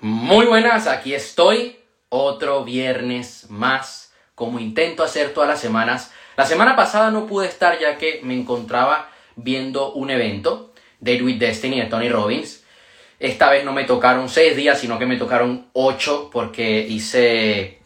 Muy 0.00 0.46
buenas, 0.46 0.86
aquí 0.86 1.12
estoy. 1.12 1.76
Otro 2.08 2.62
viernes 2.62 3.46
más, 3.48 4.12
como 4.36 4.60
intento 4.60 5.02
hacer 5.02 5.34
todas 5.34 5.48
las 5.48 5.60
semanas. 5.60 6.12
La 6.36 6.46
semana 6.46 6.76
pasada 6.76 7.10
no 7.10 7.26
pude 7.26 7.48
estar 7.48 7.80
ya 7.80 7.98
que 7.98 8.20
me 8.22 8.34
encontraba 8.34 9.10
viendo 9.34 9.92
un 9.94 10.10
evento, 10.10 10.72
Date 11.00 11.24
with 11.24 11.38
Destiny 11.38 11.80
de 11.80 11.86
Tony 11.86 12.08
Robbins. 12.08 12.62
Esta 13.18 13.50
vez 13.50 13.64
no 13.64 13.72
me 13.72 13.82
tocaron 13.82 14.28
seis 14.28 14.54
días, 14.54 14.78
sino 14.78 15.00
que 15.00 15.06
me 15.06 15.16
tocaron 15.16 15.66
ocho 15.72 16.30
porque 16.32 16.86
hice 16.88 17.80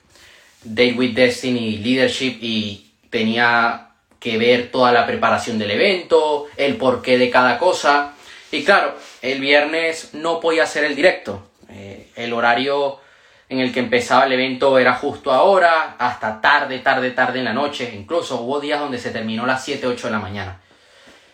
Date 0.64 0.92
with 0.92 1.14
Destiny 1.14 1.78
Leadership 1.78 2.36
y 2.42 2.92
tenía 3.08 3.88
que 4.20 4.36
ver 4.36 4.70
toda 4.70 4.92
la 4.92 5.06
preparación 5.06 5.58
del 5.58 5.70
evento, 5.70 6.44
el 6.58 6.76
porqué 6.76 7.16
de 7.16 7.30
cada 7.30 7.56
cosa. 7.56 8.12
Y 8.50 8.64
claro, 8.64 8.98
el 9.22 9.40
viernes 9.40 10.10
no 10.12 10.40
podía 10.40 10.64
hacer 10.64 10.84
el 10.84 10.94
directo. 10.94 11.48
Eh, 11.72 12.10
el 12.16 12.32
horario 12.32 13.00
en 13.48 13.60
el 13.60 13.72
que 13.72 13.80
empezaba 13.80 14.26
el 14.26 14.32
evento 14.32 14.78
era 14.78 14.94
justo 14.94 15.32
ahora, 15.32 15.96
hasta 15.98 16.40
tarde, 16.40 16.78
tarde, 16.78 17.10
tarde 17.10 17.40
en 17.40 17.44
la 17.46 17.52
noche. 17.52 17.92
Incluso 17.94 18.40
hubo 18.40 18.60
días 18.60 18.80
donde 18.80 18.98
se 18.98 19.10
terminó 19.10 19.44
a 19.44 19.48
las 19.48 19.64
7, 19.64 19.86
8 19.86 20.06
de 20.06 20.12
la 20.12 20.18
mañana. 20.18 20.60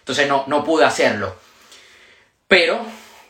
Entonces 0.01 0.29
no, 0.29 0.45
no 0.47 0.65
pude 0.65 0.85
hacerlo. 0.85 1.37
Pero 2.47 2.81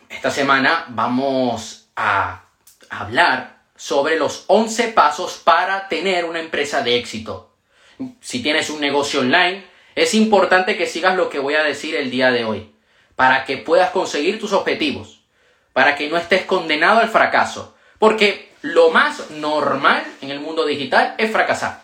esta 0.08 0.30
semana 0.30 0.86
vamos 0.88 1.88
a 1.96 2.44
hablar 2.90 3.58
sobre 3.76 4.18
los 4.18 4.44
11 4.46 4.88
pasos 4.88 5.40
para 5.44 5.88
tener 5.88 6.24
una 6.24 6.40
empresa 6.40 6.82
de 6.82 6.96
éxito 6.96 7.48
si 8.20 8.42
tienes 8.42 8.70
un 8.70 8.80
negocio 8.80 9.20
online, 9.20 9.64
es 9.94 10.14
importante 10.14 10.76
que 10.76 10.86
sigas 10.86 11.16
lo 11.16 11.28
que 11.28 11.38
voy 11.38 11.54
a 11.54 11.62
decir 11.62 11.96
el 11.96 12.10
día 12.10 12.30
de 12.30 12.44
hoy, 12.44 12.72
para 13.16 13.44
que 13.44 13.58
puedas 13.58 13.90
conseguir 13.90 14.38
tus 14.38 14.52
objetivos, 14.52 15.17
para 15.78 15.94
que 15.94 16.08
no 16.08 16.16
estés 16.16 16.44
condenado 16.44 16.98
al 16.98 17.08
fracaso, 17.08 17.76
porque 18.00 18.50
lo 18.62 18.90
más 18.90 19.30
normal 19.30 20.04
en 20.20 20.32
el 20.32 20.40
mundo 20.40 20.66
digital 20.66 21.14
es 21.18 21.30
fracasar. 21.30 21.82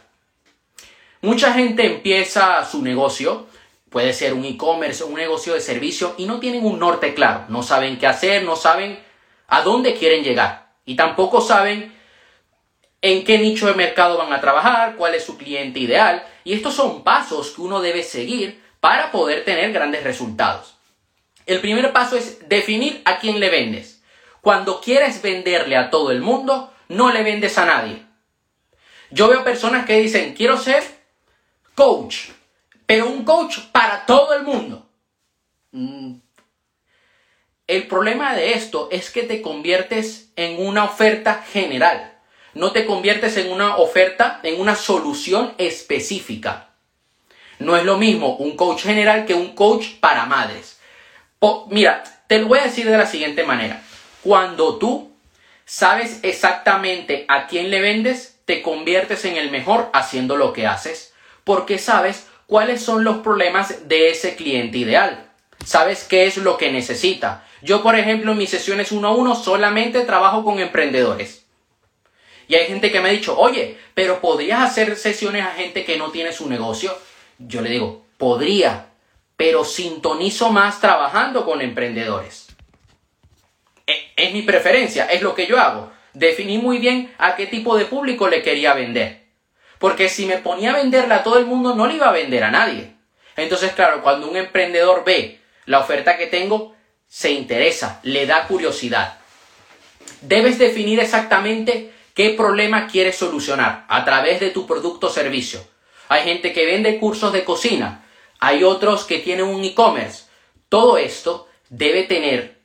Mucha 1.21 1.53
gente 1.53 1.87
empieza 1.87 2.65
su 2.65 2.83
negocio, 2.83 3.47
puede 3.91 4.13
ser 4.13 4.35
un 4.35 4.45
e-commerce, 4.45 5.05
un 5.05 5.15
negocio 5.15 5.55
de 5.55 5.61
servicio, 5.61 6.17
y 6.19 6.27
no 6.27 6.41
tienen 6.41 6.67
un 6.67 6.81
norte 6.81 7.15
claro, 7.15 7.45
no 7.51 7.63
saben 7.63 7.97
qué 7.97 8.09
hacer, 8.09 8.43
no 8.43 8.57
saben 8.57 8.99
a 9.47 9.63
dónde 9.63 9.95
quieren 9.95 10.25
llegar, 10.25 10.73
y 10.85 10.97
tampoco 10.97 11.41
saben 11.41 11.97
en 13.01 13.25
qué 13.25 13.39
nicho 13.39 13.69
de 13.69 13.75
mercado 13.75 14.19
van 14.19 14.33
a 14.33 14.41
trabajar, 14.41 14.97
cuál 14.97 15.15
es 15.15 15.25
su 15.25 15.39
cliente 15.39 15.79
ideal. 15.79 16.27
Y 16.43 16.55
estos 16.55 16.75
son 16.75 17.05
pasos 17.05 17.53
que 17.53 17.61
uno 17.61 17.81
debe 17.81 18.03
seguir 18.03 18.61
para 18.81 19.13
poder 19.13 19.45
tener 19.45 19.73
grandes 19.73 20.03
resultados. 20.03 20.74
El 21.47 21.61
primer 21.61 21.93
paso 21.93 22.17
es 22.17 22.49
definir 22.49 23.03
a 23.05 23.19
quién 23.19 23.41
le 23.41 23.51
vendes. 23.51 24.03
Cuando 24.41 24.81
quieres 24.81 25.23
venderle 25.23 25.77
a 25.77 25.91
todo 25.91 26.11
el 26.11 26.21
mundo, 26.21 26.73
no 26.89 27.13
le 27.13 27.23
vendes 27.23 27.59
a 27.59 27.67
nadie. 27.67 28.03
Yo 29.11 29.29
veo 29.29 29.45
personas 29.45 29.87
que 29.87 29.99
dicen, 29.99 30.35
quiero 30.35 30.59
ser 30.59 30.83
coach, 31.75 32.31
pero 32.87 33.07
un 33.07 33.25
coach 33.25 33.59
para 33.73 34.07
todo 34.07 34.35
el 34.35 34.43
mundo. 34.43 34.87
Mm. 35.73 36.17
El 37.67 37.87
problema 37.87 38.35
de 38.35 38.53
esto 38.53 38.89
es 38.91 39.11
que 39.11 39.23
te 39.23 39.41
conviertes 39.41 40.31
en 40.37 40.67
una 40.67 40.85
oferta 40.85 41.43
general 41.51 42.15
no 42.55 42.71
te 42.71 42.87
conviertes 42.87 43.37
en 43.37 43.51
una 43.51 43.77
oferta, 43.77 44.41
en 44.45 44.61
una 44.61 44.77
solución 44.77 45.55
específica. 45.59 46.71
No 47.59 47.77
es 47.77 47.85
lo 47.85 47.99
mismo 47.99 48.37
un 48.37 48.57
coach 48.57 48.83
general 48.83 49.27
que 49.27 49.35
un 49.35 49.55
coach 49.55 49.99
para 50.01 50.27
madres. 50.27 50.74
Mira, 51.71 52.05
te 52.27 52.39
lo 52.39 52.49
voy 52.49 52.59
a 52.59 52.65
decir 52.65 52.89
de 52.89 52.97
la 52.97 53.07
siguiente 53.07 53.45
manera. 53.45 53.83
Cuando 54.23 54.77
tú 54.79 55.13
sabes 55.65 56.21
exactamente 56.23 57.25
a 57.29 57.47
quién 57.47 57.71
le 57.71 57.81
vendes, 57.81 58.39
te 58.45 58.63
conviertes 58.63 59.25
en 59.25 59.37
el 59.37 59.51
mejor 59.51 59.91
haciendo 59.93 60.37
lo 60.37 60.53
que 60.53 60.67
haces, 60.67 61.13
porque 61.45 61.79
sabes 61.79 62.27
cuáles 62.47 62.83
son 62.83 63.05
los 63.05 63.19
problemas 63.19 63.89
de 63.89 64.11
ese 64.11 64.37
cliente 64.37 64.79
ideal. 64.79 65.31
Sabes 65.65 66.05
qué 66.05 66.27
es 66.27 66.37
lo 66.37 66.59
que 66.59 66.71
necesita. 66.71 67.47
Yo, 67.63 67.83
por 67.83 67.97
ejemplo, 67.97 68.33
en 68.33 68.39
mis 68.39 68.51
sesiones 68.51 68.93
uno 68.93 69.09
a 69.09 69.15
uno 69.15 69.35
solamente 69.35 70.03
trabajo 70.03 70.45
con 70.45 70.59
emprendedores. 70.59 71.45
Y 72.49 72.57
hay 72.57 72.67
gente 72.67 72.93
que 72.93 73.01
me 73.01 73.09
ha 73.09 73.13
dicho, 73.13 73.39
oye, 73.39 73.79
pero 73.95 74.21
¿podrías 74.21 74.61
hacer 74.61 74.97
sesiones 74.97 75.47
a 75.47 75.53
gente 75.53 75.85
que 75.85 75.97
no 75.97 76.11
tiene 76.11 76.33
su 76.33 76.49
negocio? 76.49 76.97
Yo 77.39 77.63
le 77.63 77.71
digo, 77.71 78.05
podría, 78.19 78.89
pero 79.37 79.65
sintonizo 79.65 80.51
más 80.51 80.81
trabajando 80.81 81.45
con 81.45 81.61
emprendedores. 81.61 82.49
E, 83.87 84.13
es 84.17 84.33
mi 84.33 84.43
preferencia, 84.43 85.07
es 85.07 85.23
lo 85.23 85.35
que 85.35 85.47
yo 85.47 85.59
hago. 85.59 85.93
Definí 86.13 86.59
muy 86.59 86.79
bien 86.79 87.13
a 87.19 87.35
qué 87.37 87.47
tipo 87.47 87.77
de 87.77 87.87
público 87.87 88.29
le 88.29 88.43
quería 88.43 88.75
vender. 88.75 89.25
Porque 89.79 90.09
si 90.09 90.27
me 90.27 90.39
ponía 90.39 90.71
a 90.71 90.77
venderla 90.77 91.17
a 91.17 91.23
todo 91.23 91.39
el 91.39 91.47
mundo, 91.47 91.75
no 91.75 91.87
le 91.87 91.95
iba 91.95 92.09
a 92.09 92.13
vender 92.13 92.45
a 92.45 92.51
nadie. 92.51 92.95
Entonces, 93.37 93.73
claro, 93.73 94.03
cuando 94.03 94.31
un 94.31 94.37
emprendedor 94.37 95.05
ve 95.05 95.41
la 95.67 95.81
oferta 95.81 96.17
que 96.17 96.29
tengo, 96.29 96.75
se 97.09 97.33
interesa, 97.33 98.01
le 98.05 98.27
da 98.27 98.47
curiosidad. 98.47 99.19
Debes 100.23 100.59
definir 100.59 101.01
exactamente 101.01 101.95
¿Qué 102.15 102.31
problema 102.31 102.87
quieres 102.87 103.17
solucionar 103.17 103.87
a 103.89 104.05
través 104.05 104.39
de 104.39 104.51
tu 104.51 104.69
producto 104.69 105.09
o 105.09 105.11
servicio? 105.11 105.67
Hay 106.09 106.23
gente 106.23 106.53
que 106.53 106.65
vende 106.65 107.01
cursos 107.01 107.33
de 107.33 107.43
cocina, 107.43 108.04
hay 108.45 108.63
otros 108.63 109.05
que 109.05 109.21
tienen 109.21 109.47
un 109.47 109.65
e-commerce. 109.65 110.25
Todo 110.69 110.99
esto 110.99 111.49
debe 111.71 112.03
tener 112.05 112.59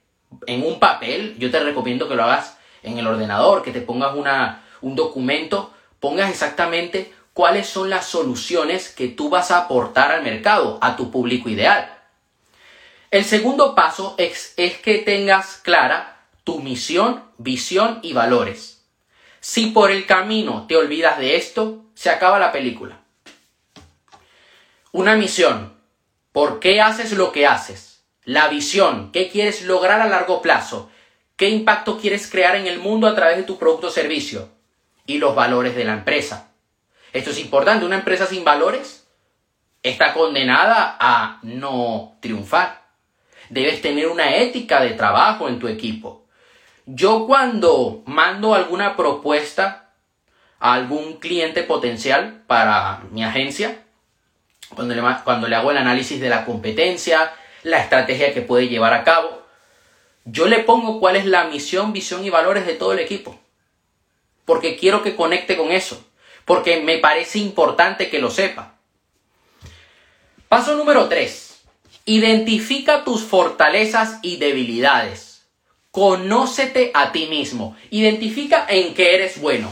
en 0.46 0.66
un 0.66 0.78
papel, 0.78 1.38
yo 1.40 1.50
te 1.52 1.60
recomiendo 1.62 2.10
que 2.10 2.16
lo 2.16 2.24
hagas 2.26 2.58
en 2.84 2.98
el 2.98 3.08
ordenador, 3.08 3.64
que 3.64 3.72
te 3.72 3.80
pongas 3.80 4.14
un 4.82 4.96
documento, 4.98 5.72
pongas 6.02 6.30
exactamente 6.30 7.14
cuáles 7.34 7.68
son 7.70 7.90
las 7.90 8.06
soluciones 8.08 8.90
que 8.90 9.08
tú 9.08 9.30
vas 9.30 9.52
a 9.52 9.60
aportar 9.60 10.12
al 10.12 10.22
mercado, 10.22 10.80
a 10.82 10.98
tu 10.98 11.12
público 11.12 11.48
ideal. 11.48 11.98
El 13.10 13.24
segundo 13.24 13.74
paso 13.74 14.16
es, 14.18 14.54
es 14.58 14.78
que 14.80 14.98
tengas 14.98 15.62
clara 15.64 16.26
tu 16.44 16.60
misión, 16.60 17.24
visión 17.38 18.00
y 18.04 18.12
valores. 18.12 18.84
Si 19.40 19.68
por 19.68 19.92
el 19.92 20.06
camino 20.06 20.66
te 20.68 20.76
olvidas 20.76 21.20
de 21.20 21.38
esto, 21.38 21.86
se 21.94 22.10
acaba 22.10 22.38
la 22.38 22.52
película. 22.52 23.00
Una 24.92 25.16
misión. 25.16 25.74
¿Por 26.32 26.60
qué 26.60 26.82
haces 26.82 27.12
lo 27.12 27.32
que 27.32 27.46
haces? 27.46 28.04
La 28.24 28.48
visión. 28.48 29.12
¿Qué 29.12 29.30
quieres 29.30 29.62
lograr 29.62 30.02
a 30.02 30.08
largo 30.08 30.42
plazo? 30.42 30.90
¿Qué 31.36 31.50
impacto 31.50 32.00
quieres 32.00 32.30
crear 32.30 32.56
en 32.56 32.66
el 32.66 32.80
mundo 32.80 33.06
a 33.06 33.14
través 33.14 33.38
de 33.38 33.44
tu 33.44 33.60
producto 33.60 33.88
o 33.88 33.92
servicio? 33.92 34.50
Y 35.06 35.20
los 35.20 35.36
valores 35.36 35.76
de 35.76 35.86
la 35.86 35.94
empresa. 35.94 36.52
Esto 37.14 37.30
es 37.30 37.40
importante. 37.40 37.86
Una 37.86 37.98
empresa 37.98 38.26
sin 38.26 38.44
valores 38.44 39.08
está 39.84 40.14
condenada 40.16 40.98
a 41.00 41.40
no 41.44 42.18
triunfar. 42.20 42.82
Debes 43.50 43.84
tener 43.84 44.08
una 44.08 44.38
ética 44.38 44.82
de 44.82 44.92
trabajo 44.92 45.48
en 45.48 45.60
tu 45.60 45.68
equipo. 45.68 46.26
Yo 46.88 47.28
cuando 47.28 48.02
mando 48.08 48.56
alguna 48.56 48.96
propuesta 48.96 49.92
a 50.60 50.74
algún 50.74 51.18
cliente 51.18 51.62
potencial 51.62 52.44
para 52.48 53.04
mi 53.12 53.24
agencia, 53.24 53.84
cuando 54.76 55.48
le, 55.48 55.56
hago 55.56 55.72
el 55.72 55.78
análisis 55.78 56.20
de 56.20 56.30
la 56.30 56.46
competencia, 56.46 57.34
la 57.64 57.80
estrategia 57.80 58.34
que 58.34 58.42
puede 58.42 58.68
llevar 58.68 58.94
a 58.94 59.04
cabo, 59.04 59.44
yo 60.26 60.48
le 60.48 60.60
pongo 60.60 61.00
cuál 61.00 61.16
es 61.16 61.26
la 61.26 61.46
misión, 61.46 61.94
visión 61.94 62.24
y 62.24 62.30
valores 62.30 62.66
de 62.66 62.74
todo 62.74 62.94
el 62.94 63.00
equipo. 63.00 63.40
Porque 64.46 64.78
quiero 64.78 65.02
que 65.02 65.16
conecte 65.16 65.58
con 65.58 65.72
eso. 65.72 66.04
Porque 66.46 66.82
me 66.82 66.98
parece 66.98 67.40
importante 67.40 68.10
que 68.10 68.20
lo 68.20 68.30
sepa. 68.30 68.76
Paso 70.48 70.76
número 70.76 71.08
3. 71.08 71.62
Identifica 72.06 73.04
tus 73.04 73.24
fortalezas 73.24 74.20
y 74.22 74.38
debilidades. 74.38 75.46
Conócete 75.92 76.92
a 76.94 77.12
ti 77.12 77.28
mismo. 77.28 77.76
Identifica 77.90 78.66
en 78.68 78.94
qué 78.94 79.16
eres 79.16 79.40
bueno. 79.40 79.72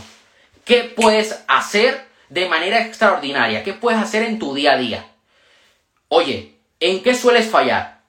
¿Qué 0.65 0.83
puedes 0.83 1.43
hacer 1.47 2.06
de 2.29 2.47
manera 2.47 2.85
extraordinaria? 2.85 3.63
¿Qué 3.63 3.73
puedes 3.73 3.99
hacer 3.99 4.23
en 4.23 4.39
tu 4.39 4.53
día 4.53 4.73
a 4.73 4.77
día? 4.77 5.05
Oye, 6.09 6.55
¿en 6.79 7.03
qué 7.03 7.13
sueles 7.13 7.47
fallar? 7.49 8.01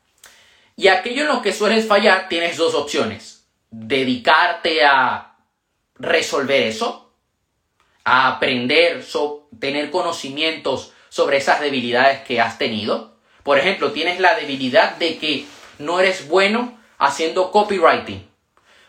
Y 0.77 0.89
aquello 0.89 1.23
en 1.23 1.29
lo 1.29 1.43
que 1.43 1.53
sueles 1.53 1.87
fallar 1.87 2.29
tienes 2.29 2.57
dos 2.57 2.75
opciones. 2.75 3.45
Dedicarte 3.71 4.85
a 4.85 5.37
resolver 5.97 6.63
eso, 6.63 7.13
a 8.05 8.29
aprender, 8.29 9.05
tener 9.59 9.91
conocimientos 9.91 10.93
sobre 11.09 11.39
esas 11.39 11.61
debilidades 11.61 12.21
que 12.21 12.41
has 12.41 12.59
tenido. 12.59 13.17
Por 13.43 13.59
ejemplo, 13.59 13.93
tienes 13.93 14.21
la 14.21 14.35
debilidad 14.35 14.97
de 14.97 15.19
que 15.19 15.47
no 15.79 16.01
eres 16.01 16.29
bueno 16.29 16.79
haciendo 16.99 17.51
copywriting. 17.51 18.29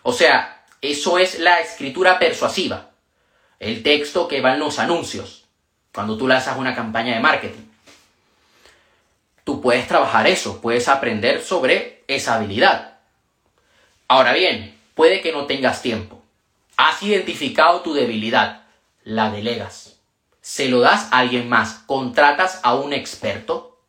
O 0.03 0.13
sea, 0.13 0.65
eso 0.81 1.17
es 1.17 1.39
la 1.39 1.59
escritura 1.59 2.19
persuasiva. 2.19 2.88
El 3.59 3.83
texto 3.83 4.27
que 4.27 4.41
va 4.41 4.53
en 4.53 4.59
los 4.59 4.79
anuncios. 4.79 5.45
Cuando 5.93 6.17
tú 6.17 6.27
lanzas 6.27 6.57
una 6.57 6.75
campaña 6.75 7.13
de 7.13 7.19
marketing. 7.19 7.65
Tú 9.43 9.61
puedes 9.61 9.87
trabajar 9.87 10.27
eso, 10.27 10.61
puedes 10.61 10.87
aprender 10.87 11.43
sobre 11.43 12.03
esa 12.07 12.35
habilidad. 12.35 12.99
Ahora 14.07 14.33
bien, 14.33 14.77
puede 14.95 15.21
que 15.21 15.31
no 15.31 15.45
tengas 15.45 15.81
tiempo. 15.81 16.21
Has 16.77 17.03
identificado 17.03 17.81
tu 17.81 17.93
debilidad, 17.93 18.63
la 19.03 19.31
delegas. 19.31 19.99
Se 20.41 20.69
lo 20.69 20.79
das 20.79 21.09
a 21.11 21.19
alguien 21.19 21.49
más, 21.49 21.83
contratas 21.85 22.59
a 22.63 22.75
un 22.75 22.93
experto. 22.93 23.81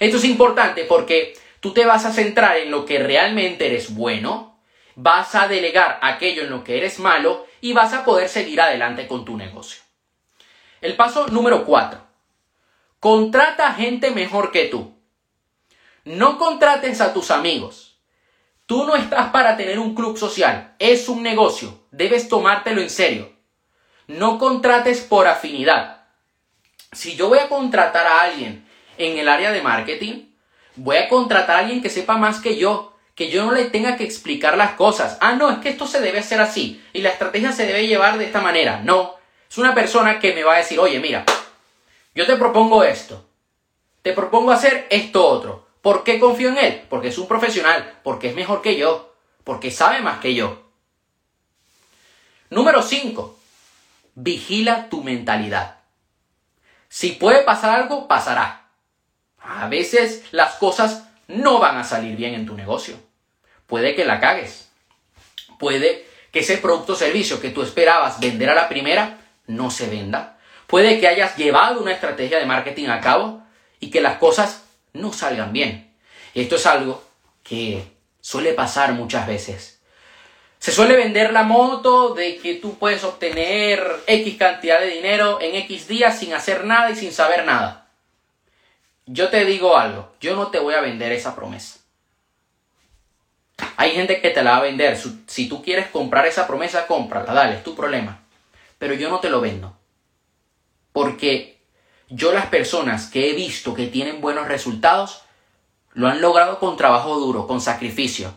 Esto 0.00 0.18
es 0.18 0.24
importante 0.24 0.84
porque 0.84 1.38
tú 1.60 1.72
te 1.72 1.86
vas 1.86 2.04
a 2.04 2.12
centrar 2.12 2.58
en 2.58 2.70
lo 2.70 2.84
que 2.84 2.98
realmente 2.98 3.66
eres 3.66 3.94
bueno, 3.94 4.58
vas 4.96 5.34
a 5.34 5.48
delegar 5.48 5.98
aquello 6.02 6.42
en 6.42 6.50
lo 6.50 6.64
que 6.64 6.76
eres 6.76 6.98
malo 6.98 7.46
y 7.64 7.72
vas 7.72 7.94
a 7.94 8.04
poder 8.04 8.28
seguir 8.28 8.60
adelante 8.60 9.06
con 9.06 9.24
tu 9.24 9.38
negocio. 9.38 9.82
El 10.82 10.96
paso 10.96 11.28
número 11.28 11.64
4. 11.64 11.98
Contrata 13.00 13.72
gente 13.72 14.10
mejor 14.10 14.52
que 14.52 14.66
tú. 14.66 14.94
No 16.04 16.36
contrates 16.36 17.00
a 17.00 17.14
tus 17.14 17.30
amigos. 17.30 17.98
Tú 18.66 18.84
no 18.84 18.94
estás 18.96 19.30
para 19.30 19.56
tener 19.56 19.78
un 19.78 19.94
club 19.94 20.18
social, 20.18 20.74
es 20.78 21.08
un 21.08 21.22
negocio, 21.22 21.86
debes 21.90 22.28
tomártelo 22.28 22.82
en 22.82 22.90
serio. 22.90 23.32
No 24.08 24.38
contrates 24.38 25.00
por 25.00 25.26
afinidad. 25.26 26.04
Si 26.92 27.16
yo 27.16 27.28
voy 27.28 27.38
a 27.38 27.48
contratar 27.48 28.06
a 28.06 28.20
alguien 28.20 28.68
en 28.98 29.16
el 29.16 29.26
área 29.26 29.52
de 29.52 29.62
marketing, 29.62 30.26
voy 30.76 30.98
a 30.98 31.08
contratar 31.08 31.56
a 31.56 31.58
alguien 31.60 31.80
que 31.80 31.88
sepa 31.88 32.18
más 32.18 32.40
que 32.40 32.58
yo, 32.58 32.93
que 33.14 33.30
yo 33.30 33.44
no 33.44 33.52
le 33.52 33.66
tenga 33.66 33.96
que 33.96 34.04
explicar 34.04 34.56
las 34.56 34.72
cosas. 34.72 35.18
Ah, 35.20 35.34
no, 35.34 35.50
es 35.50 35.58
que 35.58 35.68
esto 35.68 35.86
se 35.86 36.00
debe 36.00 36.18
hacer 36.18 36.40
así 36.40 36.82
y 36.92 37.00
la 37.00 37.10
estrategia 37.10 37.52
se 37.52 37.66
debe 37.66 37.86
llevar 37.86 38.18
de 38.18 38.24
esta 38.24 38.40
manera. 38.40 38.80
No, 38.82 39.14
es 39.48 39.58
una 39.58 39.74
persona 39.74 40.18
que 40.18 40.34
me 40.34 40.42
va 40.42 40.54
a 40.54 40.58
decir, 40.58 40.78
oye, 40.80 40.98
mira, 40.98 41.24
yo 42.14 42.26
te 42.26 42.36
propongo 42.36 42.82
esto, 42.84 43.24
te 44.02 44.12
propongo 44.12 44.52
hacer 44.52 44.86
esto 44.90 45.26
otro. 45.26 45.64
¿Por 45.80 46.02
qué 46.02 46.18
confío 46.18 46.48
en 46.48 46.58
él? 46.58 46.82
Porque 46.88 47.08
es 47.08 47.18
un 47.18 47.28
profesional, 47.28 47.98
porque 48.02 48.30
es 48.30 48.34
mejor 48.34 48.62
que 48.62 48.76
yo, 48.76 49.14
porque 49.44 49.70
sabe 49.70 50.00
más 50.00 50.18
que 50.18 50.34
yo. 50.34 50.64
Número 52.48 52.82
5. 52.82 53.38
Vigila 54.14 54.88
tu 54.88 55.02
mentalidad. 55.02 55.78
Si 56.88 57.12
puede 57.12 57.42
pasar 57.42 57.80
algo, 57.80 58.08
pasará. 58.08 58.68
A 59.38 59.68
veces 59.68 60.24
las 60.30 60.54
cosas 60.54 61.04
no 61.28 61.58
van 61.58 61.76
a 61.76 61.84
salir 61.84 62.16
bien 62.16 62.34
en 62.34 62.46
tu 62.46 62.54
negocio. 62.54 62.96
Puede 63.66 63.94
que 63.94 64.04
la 64.04 64.20
cagues. 64.20 64.68
Puede 65.58 66.06
que 66.32 66.40
ese 66.40 66.58
producto 66.58 66.94
o 66.94 66.96
servicio 66.96 67.40
que 67.40 67.50
tú 67.50 67.62
esperabas 67.62 68.20
vender 68.20 68.50
a 68.50 68.54
la 68.54 68.68
primera 68.68 69.18
no 69.46 69.70
se 69.70 69.88
venda. 69.88 70.38
Puede 70.66 70.98
que 70.98 71.08
hayas 71.08 71.36
llevado 71.36 71.80
una 71.80 71.92
estrategia 71.92 72.38
de 72.38 72.46
marketing 72.46 72.88
a 72.88 73.00
cabo 73.00 73.42
y 73.80 73.90
que 73.90 74.00
las 74.00 74.18
cosas 74.18 74.64
no 74.92 75.12
salgan 75.12 75.52
bien. 75.52 75.94
Esto 76.34 76.56
es 76.56 76.66
algo 76.66 77.02
que 77.42 77.84
suele 78.20 78.52
pasar 78.54 78.92
muchas 78.92 79.26
veces. 79.26 79.80
Se 80.58 80.72
suele 80.72 80.96
vender 80.96 81.32
la 81.32 81.42
moto 81.42 82.14
de 82.14 82.38
que 82.38 82.54
tú 82.54 82.78
puedes 82.78 83.04
obtener 83.04 83.86
X 84.06 84.36
cantidad 84.38 84.80
de 84.80 84.86
dinero 84.86 85.38
en 85.40 85.54
X 85.56 85.86
días 85.88 86.18
sin 86.18 86.32
hacer 86.32 86.64
nada 86.64 86.90
y 86.90 86.96
sin 86.96 87.12
saber 87.12 87.44
nada. 87.44 87.83
Yo 89.06 89.28
te 89.28 89.44
digo 89.44 89.76
algo, 89.76 90.12
yo 90.20 90.34
no 90.36 90.48
te 90.48 90.58
voy 90.58 90.74
a 90.74 90.80
vender 90.80 91.12
esa 91.12 91.34
promesa. 91.34 91.80
Hay 93.76 93.92
gente 93.92 94.20
que 94.20 94.30
te 94.30 94.42
la 94.42 94.52
va 94.52 94.56
a 94.58 94.62
vender. 94.62 94.98
Si 95.26 95.48
tú 95.48 95.62
quieres 95.62 95.88
comprar 95.88 96.26
esa 96.26 96.46
promesa, 96.46 96.86
cómprala, 96.86 97.32
dale, 97.32 97.56
es 97.56 97.64
tu 97.64 97.74
problema 97.74 98.24
pero 98.84 98.94
yo 98.94 99.08
no 99.08 99.20
te 99.20 99.30
lo 99.30 99.40
vendo. 99.40 99.74
Porque 100.92 101.58
yo 102.10 102.32
las 102.32 102.46
personas 102.46 103.08
que 103.08 103.30
he 103.30 103.32
visto 103.32 103.72
que 103.72 103.86
tienen 103.86 104.20
buenos 104.20 104.46
resultados, 104.46 105.22
lo 105.94 106.06
han 106.06 106.20
logrado 106.20 106.58
con 106.58 106.76
trabajo 106.76 107.18
duro, 107.18 107.46
con 107.46 107.62
sacrificio. 107.62 108.34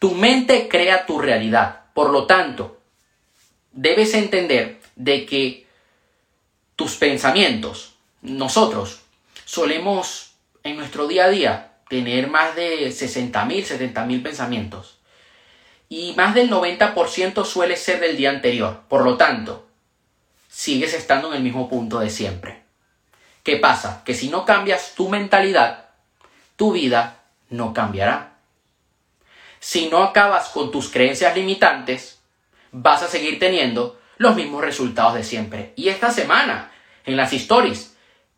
Tu 0.00 0.10
mente 0.16 0.68
crea 0.68 1.06
tu 1.06 1.20
realidad. 1.20 1.82
Por 1.94 2.10
lo 2.10 2.26
tanto, 2.26 2.78
debes 3.70 4.12
entender 4.14 4.80
de 4.96 5.24
que 5.24 5.68
tus 6.74 6.96
pensamientos, 6.96 7.89
nosotros, 8.22 9.00
solemos 9.44 10.34
en 10.62 10.76
nuestro 10.76 11.06
día 11.06 11.24
a 11.24 11.30
día 11.30 11.72
tener 11.88 12.28
más 12.28 12.54
de 12.54 12.88
60.000, 12.88 13.32
70.000 13.66 14.22
pensamientos 14.22 14.98
y 15.88 16.14
más 16.16 16.34
del 16.34 16.48
90% 16.48 17.44
suele 17.44 17.76
ser 17.76 18.00
del 18.00 18.16
día 18.16 18.30
anterior. 18.30 18.82
Por 18.88 19.02
lo 19.02 19.16
tanto, 19.16 19.66
sigues 20.48 20.94
estando 20.94 21.28
en 21.28 21.34
el 21.34 21.42
mismo 21.42 21.68
punto 21.68 21.98
de 21.98 22.10
siempre. 22.10 22.62
¿Qué 23.42 23.56
pasa? 23.56 24.02
Que 24.04 24.14
si 24.14 24.28
no 24.28 24.44
cambias 24.44 24.94
tu 24.94 25.08
mentalidad, 25.08 25.88
tu 26.54 26.72
vida 26.72 27.22
no 27.48 27.74
cambiará. 27.74 28.34
Si 29.58 29.88
no 29.88 30.04
acabas 30.04 30.50
con 30.50 30.70
tus 30.70 30.90
creencias 30.90 31.34
limitantes, 31.34 32.20
vas 32.70 33.02
a 33.02 33.08
seguir 33.08 33.40
teniendo 33.40 33.98
los 34.16 34.36
mismos 34.36 34.62
resultados 34.62 35.14
de 35.14 35.24
siempre. 35.24 35.72
Y 35.74 35.88
esta 35.88 36.12
semana, 36.12 36.70
en 37.04 37.16
las 37.16 37.32
stories, 37.32 37.89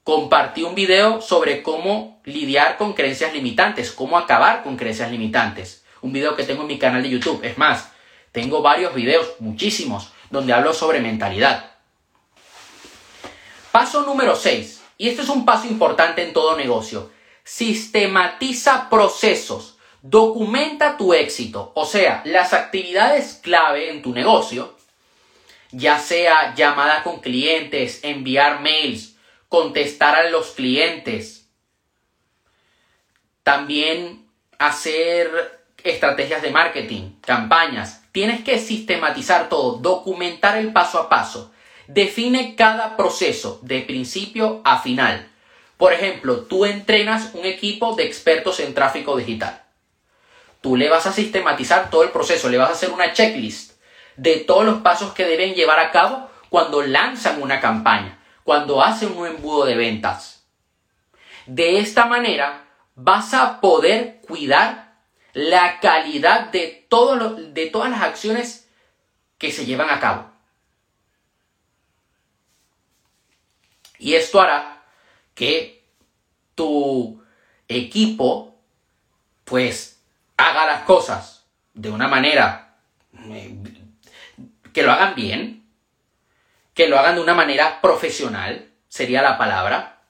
compartí 0.04 0.62
un 0.62 0.74
video 0.74 1.20
sobre 1.20 1.62
cómo 1.62 2.20
lidiar 2.24 2.76
con 2.76 2.92
creencias 2.92 3.32
limitantes, 3.32 3.92
cómo 3.92 4.18
acabar 4.18 4.62
con 4.62 4.76
creencias 4.76 5.10
limitantes 5.10 5.82
un 6.02 6.12
video 6.12 6.36
que 6.36 6.44
tengo 6.44 6.62
en 6.62 6.68
mi 6.68 6.78
canal 6.78 7.02
de 7.02 7.08
YouTube. 7.08 7.42
Es 7.42 7.56
más, 7.56 7.90
tengo 8.32 8.60
varios 8.60 8.94
videos, 8.94 9.34
muchísimos, 9.38 10.12
donde 10.30 10.52
hablo 10.52 10.74
sobre 10.74 11.00
mentalidad. 11.00 11.70
Paso 13.70 14.02
número 14.02 14.36
6. 14.36 14.82
Y 14.98 15.08
esto 15.08 15.22
es 15.22 15.28
un 15.28 15.44
paso 15.44 15.66
importante 15.66 16.22
en 16.22 16.32
todo 16.32 16.56
negocio. 16.56 17.10
Sistematiza 17.44 18.90
procesos. 18.90 19.78
Documenta 20.02 20.96
tu 20.96 21.14
éxito. 21.14 21.72
O 21.74 21.86
sea, 21.86 22.22
las 22.24 22.52
actividades 22.52 23.40
clave 23.42 23.90
en 23.90 24.02
tu 24.02 24.12
negocio, 24.12 24.76
ya 25.70 25.98
sea 25.98 26.54
llamada 26.54 27.02
con 27.04 27.20
clientes, 27.20 28.00
enviar 28.02 28.60
mails, 28.60 29.11
contestar 29.52 30.16
a 30.16 30.30
los 30.30 30.52
clientes, 30.52 31.46
también 33.42 34.26
hacer 34.58 35.60
estrategias 35.84 36.40
de 36.40 36.50
marketing, 36.50 37.16
campañas. 37.20 38.02
Tienes 38.12 38.42
que 38.44 38.58
sistematizar 38.58 39.50
todo, 39.50 39.76
documentar 39.76 40.56
el 40.56 40.72
paso 40.72 40.98
a 40.98 41.10
paso. 41.10 41.52
Define 41.86 42.56
cada 42.56 42.96
proceso 42.96 43.58
de 43.60 43.82
principio 43.82 44.62
a 44.64 44.78
final. 44.80 45.28
Por 45.76 45.92
ejemplo, 45.92 46.44
tú 46.44 46.64
entrenas 46.64 47.34
un 47.34 47.44
equipo 47.44 47.94
de 47.94 48.04
expertos 48.04 48.58
en 48.58 48.72
tráfico 48.72 49.18
digital. 49.18 49.64
Tú 50.62 50.76
le 50.76 50.88
vas 50.88 51.06
a 51.06 51.12
sistematizar 51.12 51.90
todo 51.90 52.04
el 52.04 52.10
proceso, 52.10 52.48
le 52.48 52.56
vas 52.56 52.70
a 52.70 52.72
hacer 52.72 52.90
una 52.90 53.12
checklist 53.12 53.72
de 54.16 54.36
todos 54.36 54.64
los 54.64 54.80
pasos 54.80 55.12
que 55.12 55.26
deben 55.26 55.52
llevar 55.52 55.78
a 55.78 55.90
cabo 55.90 56.30
cuando 56.48 56.80
lanzan 56.80 57.42
una 57.42 57.60
campaña, 57.60 58.18
cuando 58.44 58.82
hacen 58.82 59.16
un 59.16 59.26
embudo 59.26 59.64
de 59.64 59.74
ventas. 59.74 60.44
De 61.46 61.78
esta 61.78 62.06
manera 62.06 62.64
vas 62.94 63.34
a 63.34 63.60
poder 63.60 64.20
cuidar 64.26 64.94
la 65.32 65.80
calidad 65.80 66.50
de, 66.50 66.86
de 67.52 67.66
todas 67.66 67.90
las 67.90 68.02
acciones 68.02 68.68
que 69.38 69.50
se 69.50 69.64
llevan 69.64 69.90
a 69.90 70.00
cabo. 70.00 70.30
Y 73.98 74.14
esto 74.14 74.40
hará 74.40 74.82
que 75.34 75.84
tu 76.54 77.22
equipo 77.68 78.56
pues 79.44 80.02
haga 80.36 80.66
las 80.66 80.82
cosas 80.82 81.44
de 81.74 81.90
una 81.90 82.08
manera 82.08 82.78
eh, 83.30 83.56
que 84.72 84.82
lo 84.82 84.92
hagan 84.92 85.14
bien, 85.14 85.61
que 86.74 86.88
lo 86.88 86.98
hagan 86.98 87.16
de 87.16 87.20
una 87.20 87.34
manera 87.34 87.80
profesional, 87.80 88.70
sería 88.88 89.22
la 89.22 89.38
palabra, 89.38 90.00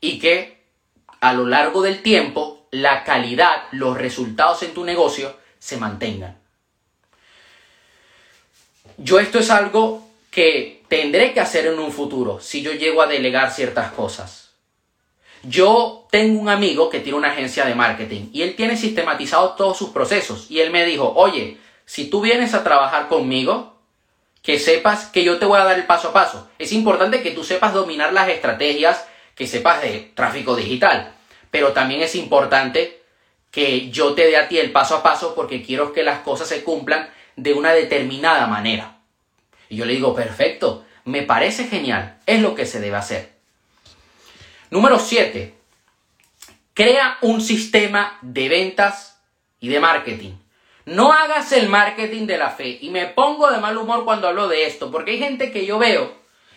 y 0.00 0.18
que 0.18 0.62
a 1.20 1.32
lo 1.32 1.46
largo 1.46 1.82
del 1.82 2.02
tiempo 2.02 2.66
la 2.70 3.04
calidad, 3.04 3.64
los 3.72 3.96
resultados 3.96 4.62
en 4.62 4.74
tu 4.74 4.84
negocio 4.84 5.36
se 5.58 5.76
mantengan. 5.76 6.38
Yo 8.96 9.18
esto 9.18 9.38
es 9.38 9.50
algo 9.50 10.08
que 10.30 10.82
tendré 10.88 11.32
que 11.32 11.40
hacer 11.40 11.66
en 11.66 11.78
un 11.78 11.92
futuro 11.92 12.40
si 12.40 12.62
yo 12.62 12.72
llego 12.72 13.02
a 13.02 13.06
delegar 13.06 13.52
ciertas 13.52 13.92
cosas. 13.92 14.50
Yo 15.42 16.06
tengo 16.10 16.40
un 16.40 16.48
amigo 16.48 16.90
que 16.90 17.00
tiene 17.00 17.18
una 17.18 17.32
agencia 17.32 17.64
de 17.64 17.74
marketing 17.74 18.30
y 18.32 18.42
él 18.42 18.56
tiene 18.56 18.76
sistematizado 18.76 19.50
todos 19.50 19.76
sus 19.76 19.90
procesos 19.90 20.50
y 20.50 20.60
él 20.60 20.70
me 20.70 20.84
dijo, 20.84 21.12
oye, 21.16 21.58
si 21.86 22.08
tú 22.08 22.20
vienes 22.20 22.54
a 22.54 22.64
trabajar 22.64 23.08
conmigo, 23.08 23.73
que 24.44 24.60
sepas 24.60 25.06
que 25.06 25.24
yo 25.24 25.38
te 25.38 25.46
voy 25.46 25.58
a 25.58 25.64
dar 25.64 25.76
el 25.76 25.86
paso 25.86 26.10
a 26.10 26.12
paso. 26.12 26.48
Es 26.60 26.70
importante 26.70 27.22
que 27.22 27.32
tú 27.32 27.42
sepas 27.42 27.74
dominar 27.74 28.12
las 28.12 28.28
estrategias, 28.28 29.04
que 29.34 29.48
sepas 29.48 29.82
de 29.82 30.12
tráfico 30.14 30.54
digital 30.54 31.14
pero 31.54 31.72
también 31.72 32.02
es 32.02 32.16
importante 32.16 33.00
que 33.52 33.88
yo 33.88 34.14
te 34.14 34.26
dé 34.26 34.36
a 34.36 34.48
ti 34.48 34.58
el 34.58 34.72
paso 34.72 34.96
a 34.96 35.04
paso 35.04 35.36
porque 35.36 35.62
quiero 35.62 35.92
que 35.92 36.02
las 36.02 36.18
cosas 36.22 36.48
se 36.48 36.64
cumplan 36.64 37.08
de 37.36 37.54
una 37.54 37.72
determinada 37.72 38.48
manera. 38.48 38.96
Y 39.68 39.76
yo 39.76 39.84
le 39.84 39.92
digo, 39.92 40.16
perfecto, 40.16 40.84
me 41.04 41.22
parece 41.22 41.68
genial, 41.68 42.18
es 42.26 42.42
lo 42.42 42.56
que 42.56 42.66
se 42.66 42.80
debe 42.80 42.96
hacer. 42.96 43.34
Número 44.68 44.98
7. 44.98 45.54
Crea 46.74 47.18
un 47.20 47.40
sistema 47.40 48.18
de 48.20 48.48
ventas 48.48 49.20
y 49.60 49.68
de 49.68 49.78
marketing. 49.78 50.32
No 50.86 51.12
hagas 51.12 51.52
el 51.52 51.68
marketing 51.68 52.26
de 52.26 52.38
la 52.38 52.50
fe. 52.50 52.78
Y 52.80 52.90
me 52.90 53.06
pongo 53.06 53.50
de 53.50 53.58
mal 53.58 53.76
humor 53.76 54.04
cuando 54.04 54.28
hablo 54.28 54.48
de 54.48 54.66
esto, 54.66 54.90
porque 54.90 55.12
hay 55.12 55.18
gente 55.18 55.50
que 55.50 55.66
yo 55.66 55.78
veo 55.78 56.12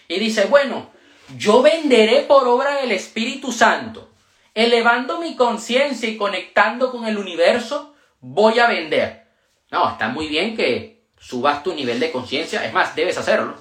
y 0.08 0.20
dice, 0.20 0.46
bueno, 0.46 0.90
yo 1.38 1.62
venderé 1.62 2.22
por 2.22 2.48
obra 2.48 2.82
del 2.82 2.92
Espíritu 2.92 3.52
Santo, 3.52 4.10
elevando 4.54 5.20
mi 5.20 5.36
conciencia 5.36 6.10
y 6.10 6.18
conectando 6.18 6.92
con 6.92 7.06
el 7.06 7.18
universo, 7.18 7.94
voy 8.20 8.60
a 8.60 8.68
vender. 8.68 9.28
No, 9.70 9.90
está 9.90 10.08
muy 10.10 10.28
bien 10.28 10.56
que 10.56 11.02
subas 11.20 11.64
tu 11.64 11.74
nivel 11.74 12.00
de 12.00 12.12
conciencia, 12.12 12.66
es 12.66 12.74
más, 12.74 12.96
debes 12.96 13.18
hacerlo. 13.18 13.56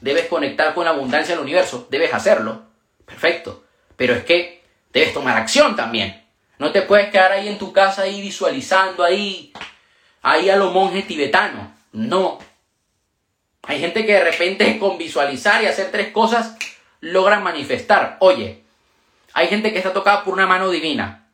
Debes 0.00 0.26
conectar 0.26 0.74
con 0.74 0.84
la 0.84 0.90
abundancia 0.90 1.34
del 1.34 1.44
universo, 1.44 1.86
debes 1.90 2.14
hacerlo. 2.14 2.62
Perfecto. 3.04 3.64
Pero 3.96 4.14
es 4.14 4.24
que 4.24 4.62
debes 4.92 5.12
tomar 5.12 5.36
acción 5.36 5.76
también. 5.76 6.24
No 6.58 6.72
te 6.72 6.82
puedes 6.82 7.10
quedar 7.10 7.32
ahí 7.32 7.48
en 7.48 7.58
tu 7.58 7.72
casa 7.72 8.02
ahí 8.02 8.20
visualizando 8.20 9.04
ahí, 9.04 9.52
ahí 10.22 10.50
a 10.50 10.56
los 10.56 10.72
monjes 10.72 11.06
tibetanos. 11.06 11.68
No. 11.92 12.38
Hay 13.62 13.80
gente 13.80 14.06
que 14.06 14.14
de 14.14 14.24
repente 14.24 14.78
con 14.80 14.98
visualizar 14.98 15.62
y 15.62 15.66
hacer 15.66 15.90
tres 15.90 16.08
cosas 16.12 16.56
logran 17.00 17.42
manifestar. 17.42 18.16
Oye, 18.20 18.62
hay 19.32 19.48
gente 19.48 19.72
que 19.72 19.78
está 19.78 19.92
tocada 19.92 20.24
por 20.24 20.34
una 20.34 20.46
mano 20.46 20.70
divina. 20.70 21.26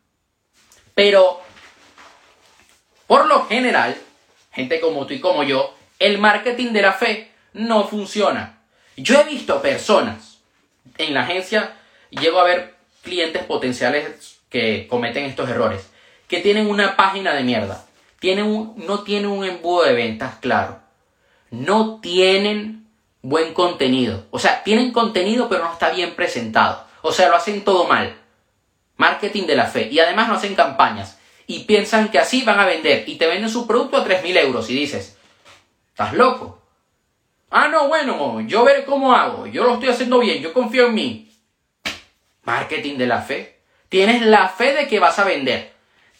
Pero, 0.95 1.43
por 3.07 3.27
lo 3.27 3.47
general, 3.47 3.97
gente 4.53 4.81
como 4.81 5.07
tú 5.07 5.15
y 5.15 5.21
como 5.21 5.43
yo, 5.43 5.75
el 5.99 6.19
marketing 6.19 6.73
de 6.73 6.83
la 6.83 6.93
fe 6.93 7.31
no 7.53 7.87
funciona. 7.87 8.59
Yo 8.97 9.21
he 9.21 9.25
visto 9.25 9.61
personas 9.61 10.39
en 10.99 11.13
la 11.13 11.23
agencia, 11.23 11.75
llego 12.11 12.41
a 12.41 12.45
ver 12.45 12.75
clientes 13.03 13.45
potenciales 13.45 14.39
que 14.49 14.87
cometen 14.89 15.25
estos 15.25 15.49
errores, 15.49 15.91
que 16.29 16.41
tienen 16.41 16.69
una 16.69 16.97
página 16.97 17.35
de 17.35 17.45
mierda, 17.45 17.86
tienen 18.27 18.75
no 18.77 19.05
tienen 19.05 19.31
un 19.31 19.45
embudo 19.45 19.85
de 19.85 19.93
ventas 19.93 20.35
claro, 20.41 20.81
no 21.53 22.01
tienen 22.01 22.89
buen 23.23 23.55
contenido. 23.55 24.27
O 24.33 24.41
sea, 24.41 24.65
tienen 24.65 24.91
contenido 24.91 25.49
pero 25.49 25.63
no 25.63 25.73
está 25.73 25.91
bien 25.91 26.17
presentado. 26.17 26.85
O 27.03 27.13
sea, 27.13 27.29
lo 27.29 27.37
hacen 27.37 27.63
todo 27.63 27.87
mal. 27.87 28.17
Marketing 28.97 29.45
de 29.45 29.55
la 29.55 29.67
fe. 29.67 29.89
Y 29.93 30.01
además 30.01 30.27
no 30.27 30.35
hacen 30.35 30.57
campañas. 30.57 31.21
Y 31.47 31.61
piensan 31.61 32.09
que 32.09 32.19
así 32.19 32.43
van 32.43 32.59
a 32.59 32.67
vender. 32.67 33.09
Y 33.09 33.15
te 33.15 33.29
venden 33.29 33.49
su 33.49 33.65
producto 33.65 33.99
a 33.99 34.05
3.000 34.05 34.39
euros. 34.39 34.69
Y 34.71 34.75
dices, 34.75 35.17
¿estás 35.91 36.13
loco? 36.13 36.61
Ah, 37.49 37.69
no, 37.69 37.87
bueno, 37.87 38.41
yo 38.41 38.65
veré 38.65 38.85
cómo 38.85 39.15
hago. 39.15 39.47
Yo 39.47 39.63
lo 39.63 39.75
estoy 39.75 39.91
haciendo 39.91 40.19
bien. 40.19 40.43
Yo 40.43 40.53
confío 40.53 40.87
en 40.89 40.95
mí. 40.95 41.31
Marketing 42.43 42.97
de 42.97 43.07
la 43.07 43.23
fe. 43.23 43.61
Tienes 43.89 44.23
la 44.23 44.49
fe 44.49 44.75
de 44.75 44.89
que 44.89 44.99
vas 44.99 45.17
a 45.21 45.25
vender. 45.25 45.76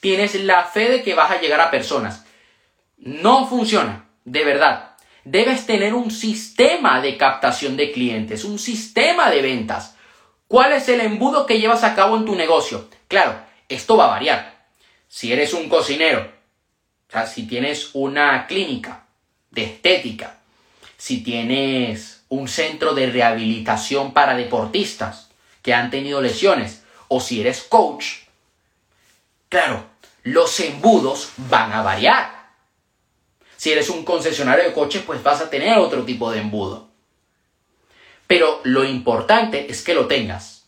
Tienes 0.07 0.37
la 0.37 0.63
fe 0.63 0.89
de 0.89 1.03
que 1.03 1.15
vas 1.15 1.33
a 1.33 1.41
llegar 1.41 1.61
a 1.61 1.69
personas. 1.69 2.25
No 2.97 3.49
funciona. 3.49 4.09
De 4.25 4.45
verdad 4.45 4.93
debes 5.25 5.67
tener 5.67 5.95
un 5.95 6.13
sistema 6.13 7.01
de 7.01 7.17
captación 7.17 7.77
de 7.77 7.91
clientes, 7.91 8.45
un 8.45 8.61
sistema 8.61 9.33
de 9.33 9.43
ventas. 9.43 9.97
¿Cuál 10.47 10.75
es 10.75 10.89
el 10.89 11.01
embudo 11.01 11.45
que 11.45 11.59
llevas 11.59 11.83
a 11.83 11.97
cabo 11.97 12.17
en 12.17 12.25
tu 12.25 12.37
negocio? 12.37 12.89
Claro, 13.09 13.37
esto 13.69 13.97
va 13.97 14.05
a 14.05 14.11
variar. 14.11 14.69
Si 15.09 15.33
eres 15.33 15.53
un 15.53 15.69
cocinero, 15.69 16.33
o 17.09 17.11
sea, 17.11 17.27
si 17.27 17.49
tienes 17.49 17.91
una 17.93 18.47
clínica 18.47 19.07
de 19.51 19.65
estética, 19.65 20.39
si 20.97 21.25
tienes 21.25 22.23
un 22.29 22.47
centro 22.47 22.95
de 22.95 23.11
rehabilitación 23.11 24.13
para 24.13 24.37
deportistas 24.37 25.31
que 25.63 25.75
han 25.75 25.91
tenido 25.91 26.23
lesiones, 26.23 26.85
o 27.09 27.21
si 27.21 27.41
eres 27.41 27.65
coach, 27.65 28.29
claro, 29.49 29.96
los 30.27 30.59
embudos 30.59 31.31
van 31.37 31.73
a 31.73 31.83
variar. 31.83 32.51
Si 33.57 33.71
eres 33.71 33.89
un 33.89 34.05
concesionario 34.05 34.65
de 34.65 34.73
coches, 34.73 35.05
pues 35.07 35.23
vas 35.23 35.41
a 35.41 35.49
tener 35.49 35.79
otro 35.79 36.05
tipo 36.05 36.33
de 36.33 36.41
embudo. 36.41 36.89
Pero 38.27 38.61
lo 38.65 38.83
importante 38.83 39.71
es 39.71 39.85
que 39.85 39.95
lo 39.95 40.09
tengas. 40.09 40.67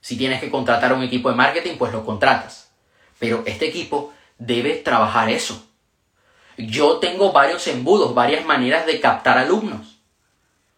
Si 0.00 0.16
tienes 0.16 0.40
que 0.40 0.50
contratar 0.50 0.92
un 0.92 1.04
equipo 1.04 1.30
de 1.30 1.36
marketing, 1.36 1.76
pues 1.78 1.92
lo 1.92 2.04
contratas. 2.04 2.72
Pero 3.20 3.44
este 3.46 3.68
equipo 3.68 4.12
debe 4.36 4.74
trabajar 4.74 5.30
eso. 5.30 5.64
Yo 6.56 6.98
tengo 6.98 7.30
varios 7.30 7.68
embudos, 7.68 8.16
varias 8.16 8.44
maneras 8.44 8.84
de 8.84 9.00
captar 9.00 9.38
alumnos. 9.38 10.00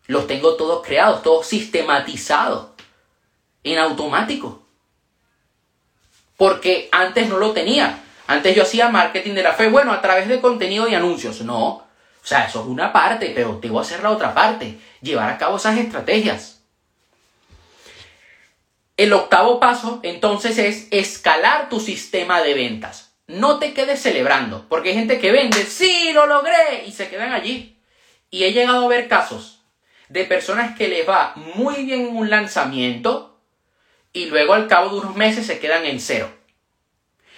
Los 0.06 0.26
tengo 0.26 0.56
todos 0.56 0.87
creados, 0.87 1.23
todos 1.23 1.47
sistematizados, 1.47 2.73
en 3.64 3.78
automático. 3.78 4.61
Porque 6.40 6.88
antes 6.90 7.28
no 7.28 7.37
lo 7.37 7.52
tenía. 7.52 7.99
Antes 8.26 8.56
yo 8.56 8.62
hacía 8.62 8.88
marketing 8.88 9.35
de 9.35 9.42
la 9.42 9.52
fe, 9.52 9.68
bueno, 9.68 9.92
a 9.92 10.00
través 10.00 10.26
de 10.26 10.40
contenido 10.40 10.88
y 10.88 10.94
anuncios. 10.94 11.42
No. 11.42 11.66
O 11.66 11.87
sea, 12.23 12.47
eso 12.47 12.62
es 12.62 12.66
una 12.66 12.94
parte, 12.94 13.32
pero 13.35 13.59
te 13.59 13.68
voy 13.68 13.80
a 13.80 13.82
hacer 13.82 14.02
la 14.02 14.09
otra 14.09 14.32
parte. 14.32 14.78
Llevar 15.02 15.28
a 15.28 15.37
cabo 15.37 15.59
esas 15.59 15.76
estrategias. 15.76 16.62
El 18.97 19.12
octavo 19.12 19.61
paso, 19.61 20.00
entonces, 20.02 20.56
es 20.56 20.88
escalar 20.90 21.68
tu 21.68 21.78
sistema 21.78 22.40
de 22.40 22.54
ventas. 22.54 23.12
No 23.26 23.59
te 23.59 23.75
quedes 23.75 24.00
celebrando, 24.00 24.64
porque 24.70 24.88
hay 24.88 24.94
gente 24.94 25.18
que 25.18 25.32
vende, 25.32 25.62
sí, 25.66 26.11
lo 26.14 26.25
logré, 26.25 26.85
y 26.87 26.92
se 26.92 27.11
quedan 27.11 27.35
allí. 27.35 27.78
Y 28.30 28.44
he 28.44 28.54
llegado 28.54 28.87
a 28.87 28.88
ver 28.88 29.09
casos 29.09 29.61
de 30.09 30.25
personas 30.25 30.75
que 30.75 30.88
les 30.88 31.06
va 31.06 31.35
muy 31.37 31.85
bien 31.85 32.00
en 32.00 32.16
un 32.16 32.30
lanzamiento 32.30 33.29
y 34.12 34.26
luego 34.26 34.54
al 34.54 34.68
cabo 34.68 34.90
de 34.90 35.00
unos 35.00 35.16
meses 35.16 35.46
se 35.46 35.58
quedan 35.58 35.86
en 35.86 36.00
cero 36.00 36.30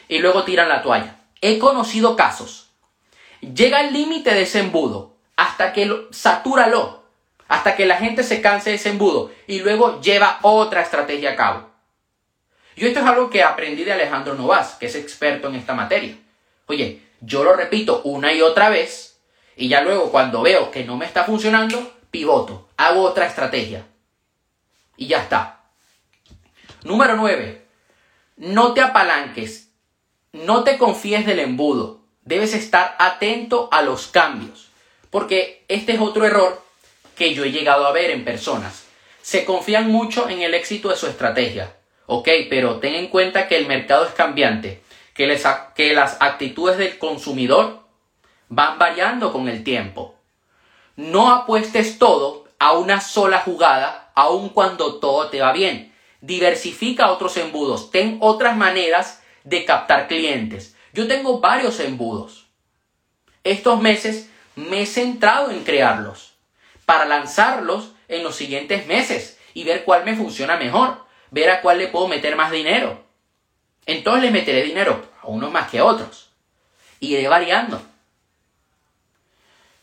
y 0.09 0.19
luego 0.19 0.45
tiran 0.45 0.69
la 0.69 0.83
toalla. 0.83 1.17
He 1.41 1.59
conocido 1.59 2.17
casos. 2.17 2.71
Llega 3.41 3.81
el 3.81 3.93
límite 3.93 4.35
de 4.35 4.43
ese 4.43 4.61
embudo 4.61 5.17
hasta 5.37 5.73
que 5.73 5.87
lo, 5.87 6.13
satúralo, 6.13 7.03
hasta 7.49 7.77
que 7.77 7.87
la 7.87 7.97
gente 7.97 8.23
se 8.23 8.43
canse 8.43 8.71
de 8.71 8.77
ese 8.77 8.91
embudo 8.91 9.33
y 9.47 9.61
luego 9.61 10.01
lleva 10.01 10.39
otra 10.43 10.83
estrategia 10.83 11.33
a 11.33 11.37
cabo. 11.37 11.71
Yo 12.77 12.87
esto 12.87 13.01
es 13.01 13.07
algo 13.07 13.31
que 13.31 13.43
aprendí 13.43 13.85
de 13.85 13.93
Alejandro 13.93 14.35
Novas, 14.35 14.75
que 14.75 14.87
es 14.87 14.95
experto 14.95 15.49
en 15.49 15.55
esta 15.55 15.75
materia. 15.75 16.17
Oye, 16.67 17.03
yo 17.21 17.43
lo 17.43 17.55
repito 17.55 18.03
una 18.05 18.33
y 18.33 18.43
otra 18.43 18.69
vez 18.69 19.19
y 19.57 19.69
ya 19.69 19.81
luego 19.81 20.11
cuando 20.11 20.43
veo 20.43 20.71
que 20.71 20.85
no 20.85 20.97
me 20.97 21.07
está 21.07 21.25
funcionando, 21.25 21.91
pivoto, 22.11 22.69
hago 22.77 23.03
otra 23.03 23.27
estrategia. 23.27 23.87
Y 24.97 25.07
ya 25.07 25.23
está. 25.23 25.62
Número 26.93 27.17
9. 27.17 27.63
No 28.37 28.75
te 28.75 28.83
apalanques 28.83 29.73
no 30.33 30.65
te 30.65 30.79
confíes 30.79 31.27
del 31.27 31.41
embudo. 31.41 32.01
Debes 32.23 32.55
estar 32.55 32.97
atento 32.99 33.69
a 33.71 33.83
los 33.83 34.07
cambios. 34.07 34.71
Porque 35.11 35.65
este 35.69 35.93
es 35.93 36.01
otro 36.01 36.25
error 36.25 36.63
que 37.17 37.35
yo 37.35 37.45
he 37.45 37.53
llegado 37.53 37.87
a 37.87 37.93
ver 37.93 38.11
en 38.11 38.25
personas. 38.25 38.87
Se 39.21 39.45
confían 39.45 39.91
mucho 39.91 40.31
en 40.31 40.41
el 40.41 40.55
éxito 40.55 40.89
de 40.89 40.97
su 40.97 41.07
estrategia. 41.07 41.77
Ok, 42.07 42.29
pero 42.49 42.79
ten 42.79 42.95
en 42.95 43.09
cuenta 43.09 43.47
que 43.47 43.59
el 43.59 43.67
mercado 43.67 44.07
es 44.07 44.13
cambiante, 44.13 44.83
que, 45.15 45.39
que 45.75 45.93
las 45.93 46.17
actitudes 46.21 46.79
del 46.79 46.99
consumidor 46.99 47.81
van 48.49 48.79
variando 48.79 49.33
con 49.33 49.49
el 49.49 49.63
tiempo. 49.63 50.15
No 50.97 51.31
apuestes 51.31 51.99
todo 51.99 52.49
a 52.59 52.73
una 52.73 53.03
sola 53.03 53.41
jugada, 53.41 54.11
aun 54.15 54.49
cuando 54.49 54.99
todo 54.99 55.29
te 55.29 55.41
va 55.43 55.53
bien. 55.53 55.92
Diversifica 56.23 57.11
otros 57.11 57.37
embudos, 57.37 57.91
ten 57.91 58.19
otras 58.21 58.57
maneras 58.57 59.25
de 59.43 59.65
captar 59.65 60.07
clientes. 60.07 60.77
Yo 60.93 61.09
tengo 61.09 61.41
varios 61.41 61.81
embudos. 61.81 62.47
Estos 63.43 63.81
meses 63.81 64.31
me 64.55 64.83
he 64.83 64.87
centrado 64.87 65.51
en 65.51 65.65
crearlos 65.65 66.35
para 66.87 67.07
lanzarlos 67.07 67.91
en 68.07 68.23
los 68.23 68.37
siguientes 68.37 68.87
meses 68.87 69.37
y 69.53 69.65
ver 69.65 69.83
cuál 69.83 70.05
me 70.05 70.15
funciona 70.15 70.57
mejor, 70.57 71.05
ver 71.33 71.51
a 71.51 71.61
cuál 71.61 71.79
le 71.79 71.89
puedo 71.89 72.07
meter 72.07 72.37
más 72.37 72.53
dinero. 72.53 73.03
Entonces 73.85 74.23
le 74.23 74.31
meteré 74.31 74.63
dinero 74.63 75.05
a 75.23 75.27
unos 75.27 75.51
más 75.51 75.71
que 75.71 75.81
a 75.81 75.85
otros. 75.85 76.31
Iré 77.01 77.27
variando. 77.27 77.83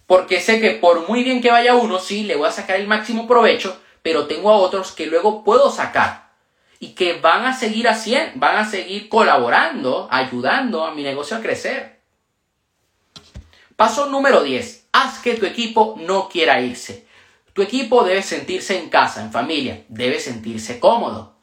Porque 0.07 0.39
sé 0.39 0.61
que 0.61 0.71
por 0.71 1.05
muy 1.09 1.21
bien 1.25 1.41
que 1.41 1.51
vaya 1.51 1.75
uno, 1.75 1.99
sí, 1.99 2.23
le 2.23 2.37
voy 2.37 2.47
a 2.47 2.51
sacar 2.51 2.77
el 2.77 2.87
máximo 2.87 3.27
provecho, 3.27 3.77
pero 4.01 4.25
tengo 4.27 4.51
a 4.51 4.55
otros 4.57 4.93
que 4.93 5.05
luego 5.05 5.43
puedo 5.43 5.69
sacar 5.69 6.28
y 6.79 6.93
que 6.93 7.13
van 7.19 7.45
a 7.45 7.53
seguir 7.53 7.87
haciendo, 7.87 8.31
van 8.35 8.57
a 8.57 8.69
seguir 8.69 9.09
colaborando, 9.09 10.07
ayudando 10.09 10.85
a 10.85 10.93
mi 10.93 11.03
negocio 11.03 11.35
a 11.35 11.41
crecer. 11.41 11.99
Paso 13.75 14.07
número 14.07 14.43
10. 14.43 14.87
Haz 14.91 15.19
que 15.19 15.35
tu 15.35 15.45
equipo 15.45 15.95
no 15.99 16.29
quiera 16.29 16.61
irse. 16.61 17.05
Tu 17.53 17.61
equipo 17.61 18.03
debe 18.03 18.23
sentirse 18.23 18.77
en 18.77 18.89
casa, 18.89 19.21
en 19.21 19.31
familia, 19.31 19.83
debe 19.89 20.19
sentirse 20.19 20.79
cómodo. 20.79 21.35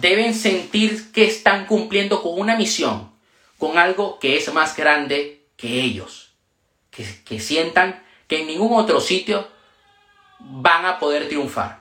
Deben 0.00 0.34
sentir 0.34 1.10
que 1.12 1.24
están 1.24 1.66
cumpliendo 1.66 2.22
con 2.22 2.38
una 2.38 2.56
misión, 2.56 3.10
con 3.58 3.76
algo 3.76 4.18
que 4.20 4.36
es 4.36 4.52
más 4.52 4.76
grande 4.76 5.46
que 5.56 5.82
ellos. 5.82 6.32
Que, 6.90 7.04
que 7.24 7.40
sientan 7.40 8.02
que 8.28 8.40
en 8.40 8.46
ningún 8.46 8.72
otro 8.78 9.00
sitio 9.00 9.48
van 10.38 10.86
a 10.86 10.98
poder 11.00 11.28
triunfar. 11.28 11.79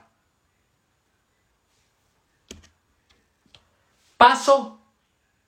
Paso 4.20 4.82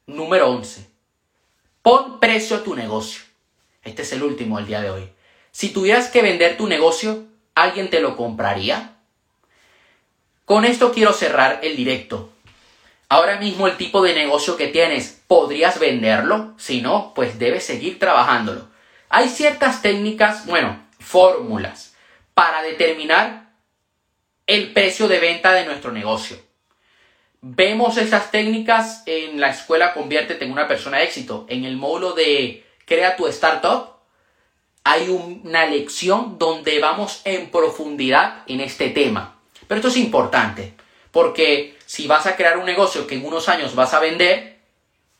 número 0.07 0.49
11. 0.49 0.89
Pon 1.81 2.21
precio 2.21 2.55
a 2.55 2.63
tu 2.63 2.73
negocio. 2.73 3.21
Este 3.83 4.03
es 4.03 4.13
el 4.13 4.23
último 4.23 4.55
del 4.55 4.67
día 4.67 4.79
de 4.79 4.89
hoy. 4.89 5.09
Si 5.51 5.73
tuvieras 5.73 6.07
que 6.07 6.21
vender 6.21 6.55
tu 6.55 6.67
negocio, 6.67 7.25
¿alguien 7.53 7.89
te 7.89 7.99
lo 7.99 8.15
compraría? 8.15 8.95
Con 10.45 10.63
esto 10.63 10.93
quiero 10.93 11.11
cerrar 11.11 11.59
el 11.63 11.75
directo. 11.75 12.31
Ahora 13.09 13.35
mismo 13.41 13.67
el 13.67 13.75
tipo 13.75 14.01
de 14.01 14.13
negocio 14.13 14.55
que 14.55 14.67
tienes, 14.67 15.21
¿podrías 15.27 15.77
venderlo? 15.77 16.53
Si 16.57 16.81
no, 16.81 17.11
pues 17.13 17.37
debes 17.39 17.65
seguir 17.65 17.99
trabajándolo. 17.99 18.69
Hay 19.09 19.27
ciertas 19.27 19.81
técnicas, 19.81 20.45
bueno, 20.45 20.81
fórmulas 20.97 21.93
para 22.33 22.61
determinar 22.61 23.51
el 24.47 24.71
precio 24.71 25.09
de 25.09 25.19
venta 25.19 25.51
de 25.51 25.65
nuestro 25.65 25.91
negocio. 25.91 26.50
Vemos 27.43 27.97
esas 27.97 28.29
técnicas 28.29 29.01
en 29.07 29.41
la 29.41 29.49
escuela 29.49 29.95
Conviértete 29.95 30.45
en 30.45 30.51
una 30.51 30.67
persona 30.67 30.97
de 30.97 31.05
éxito. 31.05 31.47
En 31.49 31.65
el 31.65 31.75
módulo 31.75 32.13
de 32.13 32.63
Crea 32.85 33.15
tu 33.15 33.25
Startup 33.25 33.95
hay 34.83 35.09
una 35.09 35.65
lección 35.65 36.37
donde 36.37 36.79
vamos 36.79 37.21
en 37.25 37.49
profundidad 37.49 38.43
en 38.45 38.61
este 38.61 38.91
tema. 38.91 39.39
Pero 39.67 39.79
esto 39.79 39.87
es 39.87 39.97
importante, 39.97 40.75
porque 41.09 41.79
si 41.87 42.05
vas 42.05 42.27
a 42.27 42.35
crear 42.35 42.59
un 42.59 42.65
negocio 42.65 43.07
que 43.07 43.15
en 43.15 43.25
unos 43.25 43.49
años 43.49 43.73
vas 43.73 43.95
a 43.95 43.99
vender, 43.99 44.59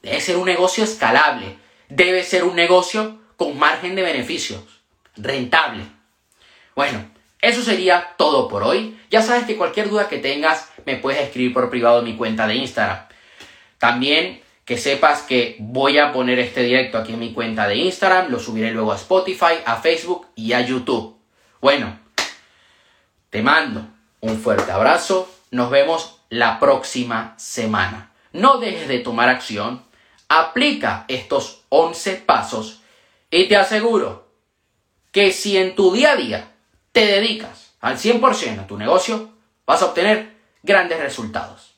debe 0.04 0.22
ser 0.22 0.38
un 0.38 0.46
negocio 0.46 0.84
escalable, 0.84 1.58
debe 1.90 2.24
ser 2.24 2.44
un 2.44 2.56
negocio 2.56 3.20
con 3.36 3.58
margen 3.58 3.96
de 3.96 4.04
beneficios, 4.04 4.62
rentable. 5.18 5.86
Bueno, 6.76 7.04
eso 7.42 7.64
sería 7.64 8.14
todo 8.18 8.48
por 8.48 8.62
hoy. 8.62 9.00
Ya 9.10 9.24
sabes 9.24 9.46
que 9.46 9.58
cualquier 9.58 9.90
duda 9.90 10.08
que 10.08 10.20
tengas 10.20 10.71
me 10.86 10.98
puedes 10.98 11.22
escribir 11.22 11.54
por 11.54 11.70
privado 11.70 12.00
en 12.00 12.06
mi 12.06 12.16
cuenta 12.16 12.48
de 12.48 12.56
Instagram. 12.56 13.06
También 13.78 14.42
que 14.66 14.78
sepas 14.78 15.24
que 15.24 15.58
voy 15.60 15.98
a 15.98 16.14
poner 16.14 16.40
este 16.40 16.64
directo 16.64 16.98
aquí 16.98 17.14
en 17.14 17.20
mi 17.20 17.34
cuenta 17.34 17.68
de 17.68 17.76
Instagram, 17.76 18.30
lo 18.30 18.40
subiré 18.40 18.72
luego 18.72 18.94
a 18.94 18.96
Spotify, 18.96 19.56
a 19.66 19.78
Facebook 19.78 20.28
y 20.36 20.54
a 20.54 20.62
YouTube. 20.62 21.18
Bueno, 21.60 22.00
te 23.30 23.42
mando 23.42 23.86
un 24.22 24.40
fuerte 24.40 24.72
abrazo, 24.72 25.30
nos 25.52 25.70
vemos 25.72 26.22
la 26.30 26.60
próxima 26.60 27.34
semana. 27.38 28.12
No 28.34 28.60
dejes 28.60 28.88
de 28.88 29.00
tomar 29.00 29.30
acción, 29.30 29.84
aplica 30.30 31.06
estos 31.08 31.64
11 31.70 32.24
pasos 32.26 32.82
y 33.30 33.48
te 33.48 33.58
aseguro 33.58 34.30
que 35.12 35.34
si 35.34 35.58
en 35.58 35.76
tu 35.76 35.92
día 35.92 36.14
a 36.14 36.16
día 36.16 36.52
te 36.92 37.06
dedicas 37.06 37.74
al 37.82 37.98
100% 37.98 38.60
a 38.60 38.68
tu 38.68 38.78
negocio, 38.78 39.32
vas 39.66 39.82
a 39.82 39.88
obtener 39.88 40.36
grandes 40.64 41.00
resultados. 41.00 41.71